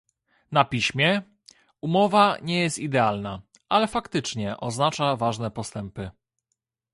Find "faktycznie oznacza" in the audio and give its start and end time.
3.87-5.15